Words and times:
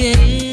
Rhythm 0.00 0.49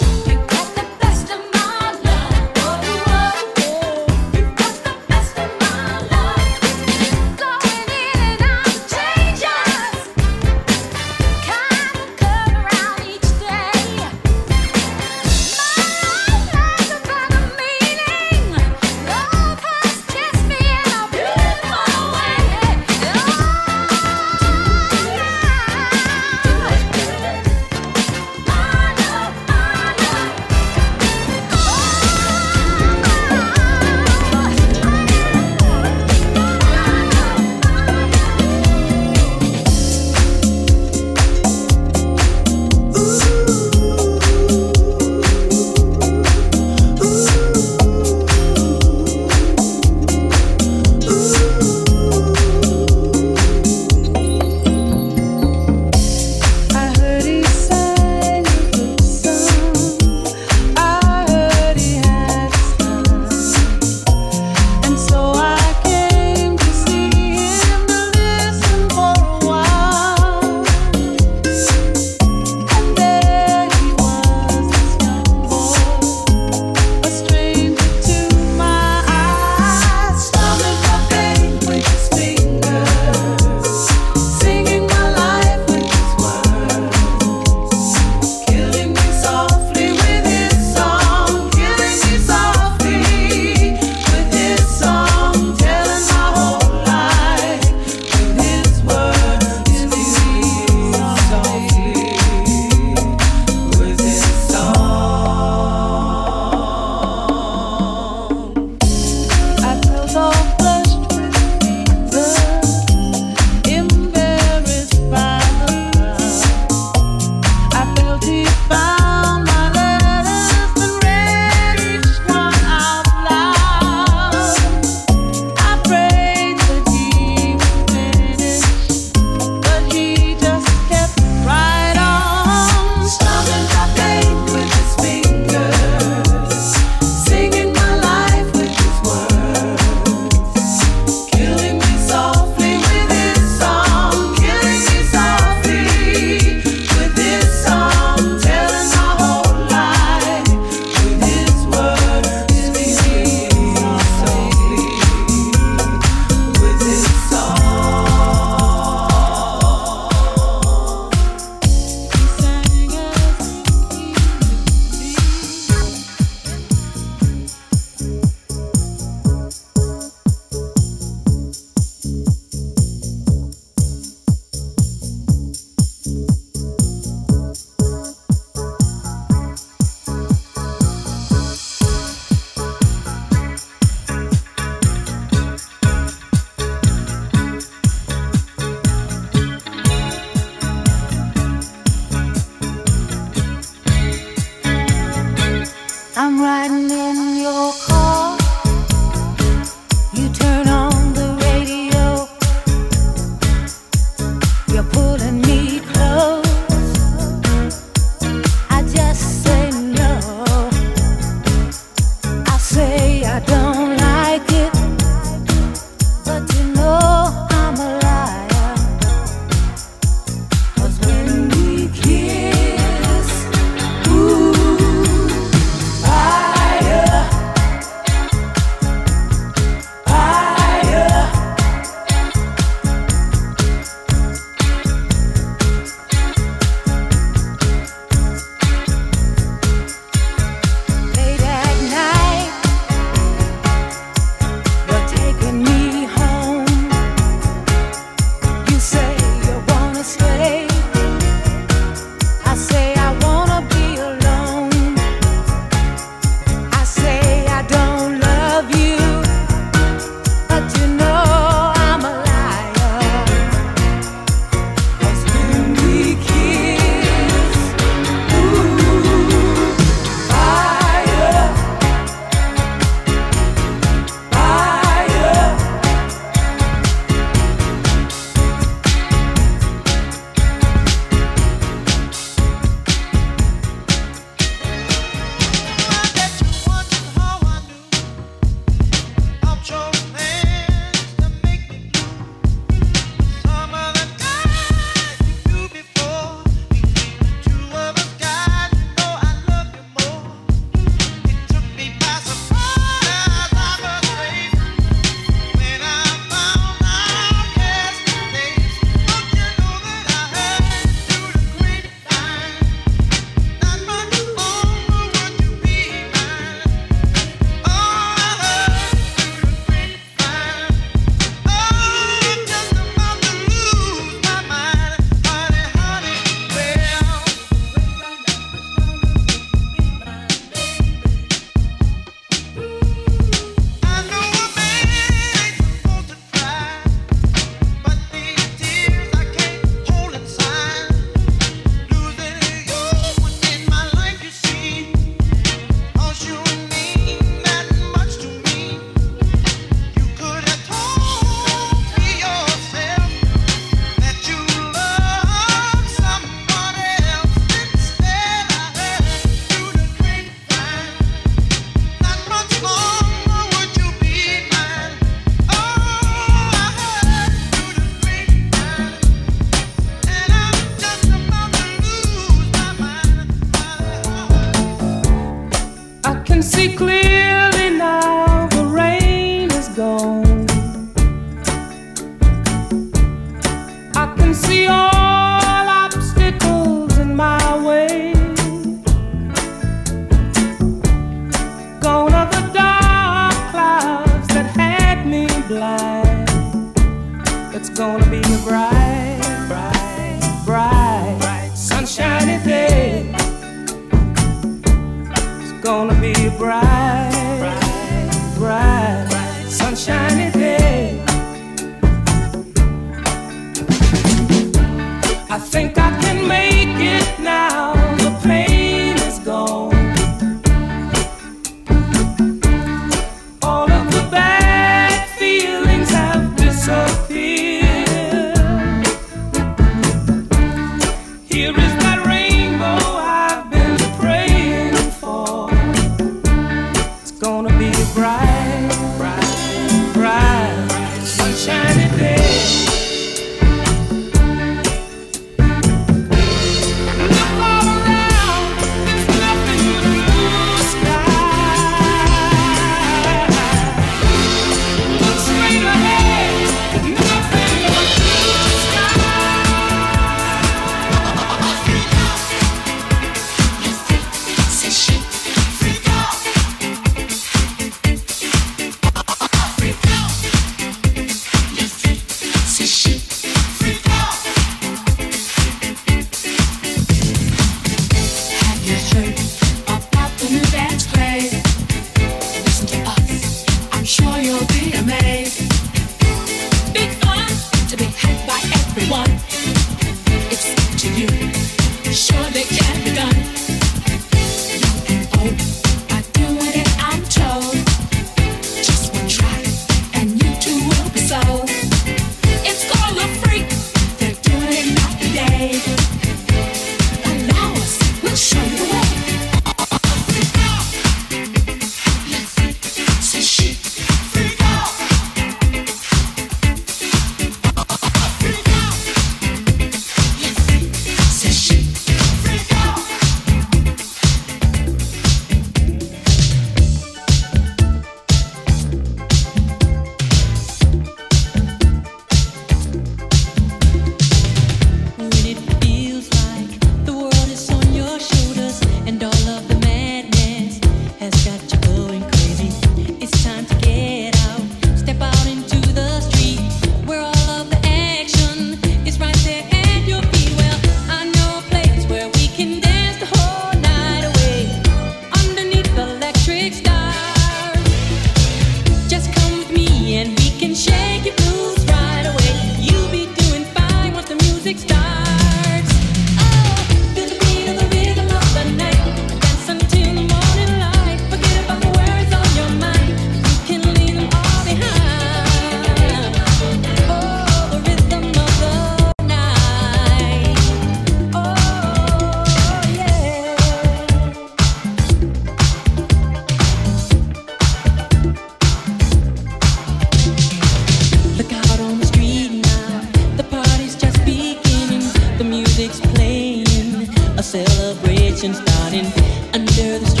starting 598.21 598.85
under 599.33 599.79
the 599.79 600.00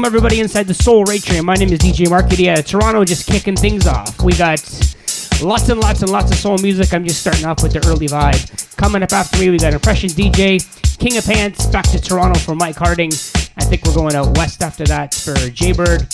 welcome 0.00 0.16
everybody 0.16 0.40
inside 0.40 0.66
the 0.66 0.72
Soul 0.72 1.04
Train. 1.04 1.44
My 1.44 1.56
name 1.56 1.70
is 1.70 1.78
DJ 1.78 2.08
Marky 2.08 2.34
D 2.34 2.48
out 2.48 2.64
Toronto, 2.64 3.04
just 3.04 3.26
kicking 3.26 3.54
things 3.54 3.86
off. 3.86 4.22
We 4.22 4.32
got 4.32 4.58
lots 5.42 5.68
and 5.68 5.78
lots 5.78 6.00
and 6.00 6.10
lots 6.10 6.30
of 6.30 6.38
soul 6.38 6.56
music. 6.56 6.94
I'm 6.94 7.04
just 7.04 7.20
starting 7.20 7.44
off 7.44 7.62
with 7.62 7.74
the 7.74 7.86
early 7.86 8.08
vibe. 8.08 8.76
Coming 8.78 9.02
up 9.02 9.12
after 9.12 9.38
me, 9.38 9.50
we 9.50 9.58
got 9.58 9.74
Impressions 9.74 10.14
DJ, 10.14 10.58
King 10.98 11.18
of 11.18 11.26
Pants, 11.26 11.66
back 11.66 11.84
to 11.88 12.00
Toronto 12.00 12.40
for 12.40 12.54
Mike 12.54 12.76
Harding. 12.76 13.10
I 13.58 13.64
think 13.64 13.84
we're 13.84 13.94
going 13.94 14.14
out 14.14 14.38
west 14.38 14.62
after 14.62 14.84
that 14.86 15.12
for 15.14 15.34
Jaybird. 15.34 16.06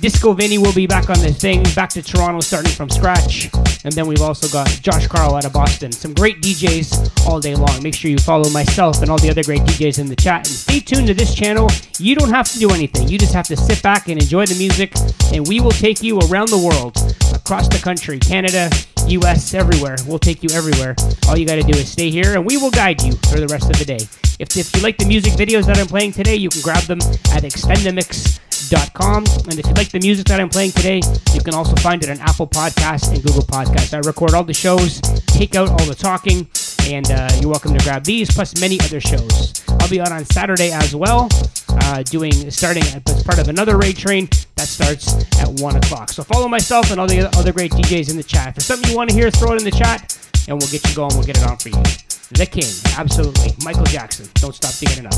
Disco 0.00 0.32
Vinny 0.32 0.58
will 0.58 0.72
be 0.72 0.86
back 0.86 1.10
on 1.10 1.18
the 1.18 1.32
thing, 1.32 1.64
back 1.74 1.90
to 1.90 2.00
Toronto 2.02 2.38
starting 2.38 2.70
from 2.70 2.88
scratch. 2.88 3.50
And 3.82 3.92
then 3.92 4.06
we've 4.06 4.22
also 4.22 4.46
got 4.46 4.68
Josh 4.80 5.08
Carl 5.08 5.34
out 5.34 5.44
of 5.44 5.52
Boston. 5.52 5.90
Some 5.90 6.14
great 6.14 6.40
DJs 6.40 7.26
all 7.26 7.40
day 7.40 7.56
long. 7.56 7.82
Make 7.82 7.96
sure 7.96 8.08
you 8.08 8.18
follow 8.18 8.48
myself 8.50 9.02
and 9.02 9.10
all 9.10 9.18
the 9.18 9.28
other 9.28 9.42
great 9.42 9.62
DJs 9.62 9.98
in 9.98 10.06
the 10.06 10.14
chat. 10.14 10.46
And 10.46 10.46
stay 10.46 10.78
tuned 10.78 11.08
to 11.08 11.14
this 11.14 11.34
channel. 11.34 11.68
You 11.98 12.14
don't 12.14 12.30
have 12.30 12.48
to 12.52 12.60
do 12.60 12.70
anything. 12.70 13.08
You 13.08 13.18
just 13.18 13.34
have 13.34 13.48
to 13.48 13.56
sit 13.56 13.82
back 13.82 14.08
and 14.08 14.22
enjoy 14.22 14.46
the 14.46 14.54
music. 14.56 14.92
And 15.34 15.48
we 15.48 15.58
will 15.58 15.72
take 15.72 16.00
you 16.00 16.20
around 16.20 16.50
the 16.50 16.58
world, 16.58 16.96
across 17.34 17.66
the 17.66 17.80
country, 17.82 18.20
Canada, 18.20 18.70
US, 19.08 19.52
everywhere. 19.52 19.96
We'll 20.06 20.20
take 20.20 20.44
you 20.44 20.50
everywhere. 20.52 20.94
All 21.28 21.36
you 21.36 21.44
got 21.44 21.56
to 21.56 21.62
do 21.62 21.76
is 21.76 21.90
stay 21.90 22.10
here 22.10 22.34
and 22.36 22.46
we 22.46 22.56
will 22.56 22.70
guide 22.70 23.02
you 23.02 23.14
for 23.30 23.40
the 23.40 23.48
rest 23.48 23.68
of 23.68 23.78
the 23.78 23.84
day. 23.84 24.27
If, 24.38 24.56
if 24.56 24.74
you 24.74 24.82
like 24.82 24.96
the 24.98 25.06
music 25.06 25.32
videos 25.32 25.66
that 25.66 25.78
I'm 25.78 25.88
playing 25.88 26.12
today, 26.12 26.36
you 26.36 26.48
can 26.48 26.62
grab 26.62 26.84
them 26.84 27.00
at 27.34 27.42
extendamix.com. 27.42 29.24
And 29.50 29.58
if 29.58 29.66
you 29.66 29.72
like 29.74 29.90
the 29.90 29.98
music 29.98 30.26
that 30.26 30.40
I'm 30.40 30.48
playing 30.48 30.70
today, 30.72 31.00
you 31.34 31.40
can 31.40 31.54
also 31.54 31.74
find 31.76 32.04
it 32.04 32.10
on 32.10 32.20
Apple 32.20 32.46
Podcasts 32.46 33.12
and 33.12 33.20
Google 33.22 33.42
Podcasts. 33.42 33.94
I 33.94 33.98
record 34.06 34.34
all 34.34 34.44
the 34.44 34.54
shows, 34.54 35.00
take 35.26 35.56
out 35.56 35.68
all 35.68 35.86
the 35.86 35.94
talking, 35.94 36.46
and 36.86 37.10
uh, 37.10 37.28
you're 37.40 37.50
welcome 37.50 37.76
to 37.76 37.82
grab 37.84 38.04
these 38.04 38.30
plus 38.32 38.60
many 38.60 38.78
other 38.80 39.00
shows. 39.00 39.64
I'll 39.80 39.88
be 39.88 40.00
out 40.00 40.12
on 40.12 40.24
Saturday 40.24 40.70
as 40.70 40.94
well, 40.94 41.28
uh, 41.68 42.04
doing 42.04 42.32
starting 42.50 42.84
as 42.84 43.24
part 43.24 43.40
of 43.40 43.48
another 43.48 43.76
raid 43.76 43.96
train 43.96 44.28
that 44.54 44.68
starts 44.68 45.14
at 45.40 45.48
one 45.60 45.74
o'clock. 45.74 46.10
So 46.10 46.22
follow 46.22 46.46
myself 46.46 46.92
and 46.92 47.00
all 47.00 47.08
the 47.08 47.26
other 47.36 47.52
great 47.52 47.72
DJs 47.72 48.10
in 48.10 48.16
the 48.16 48.22
chat. 48.22 48.48
If 48.48 48.54
there's 48.54 48.66
something 48.66 48.88
you 48.88 48.96
want 48.96 49.10
to 49.10 49.16
hear, 49.16 49.32
throw 49.32 49.54
it 49.54 49.58
in 49.58 49.64
the 49.64 49.72
chat, 49.72 50.16
and 50.46 50.56
we'll 50.58 50.70
get 50.70 50.88
you 50.88 50.94
going. 50.94 51.10
We'll 51.16 51.26
get 51.26 51.38
it 51.38 51.44
on 51.44 51.56
for 51.56 51.70
you. 51.70 52.07
The 52.30 52.44
King, 52.44 52.68
absolutely. 52.98 53.54
Michael 53.64 53.84
Jackson. 53.84 54.28
Don't 54.34 54.54
stop 54.54 54.72
to 54.74 54.84
get 54.84 54.98
enough. 54.98 55.16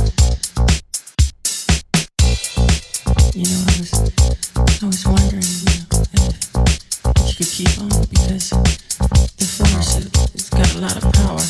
You 3.35 3.45
know, 3.51 3.61
I 3.67 3.75
was, 3.79 3.93
I 4.81 4.87
was 4.87 5.05
wondering, 5.05 5.43
you 5.43 5.75
know, 5.75 6.07
if, 6.15 6.55
if 7.17 7.29
you 7.29 7.35
could 7.35 7.51
keep 7.51 7.79
on 7.81 7.89
because 8.11 8.51
the 9.39 9.45
force 9.45 9.97
it's 10.35 10.51
got 10.51 10.75
a 10.75 10.79
lot 10.79 10.97
of 10.97 11.13
power 11.13 11.43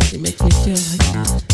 and 0.00 0.14
it 0.14 0.20
makes 0.20 0.40
me 0.42 0.50
feel 0.64 0.80
like 0.96 1.47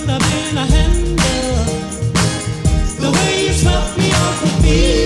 could 0.00 0.08
have 0.08 0.20
been 0.20 0.56
a 0.56 0.66
handle. 0.66 1.16
Uh, 1.18 2.22
the 3.00 3.10
way 3.10 3.46
you 3.46 3.52
swept 3.52 3.98
me 3.98 4.10
off 4.12 4.44
my 4.44 4.50
feet. 4.62 5.01